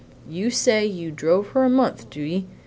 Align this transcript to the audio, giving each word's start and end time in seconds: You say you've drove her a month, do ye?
You 0.27 0.49
say 0.49 0.83
you've 0.83 1.15
drove 1.15 1.49
her 1.49 1.63
a 1.63 1.69
month, 1.69 2.09
do 2.09 2.21
ye? 2.23 2.47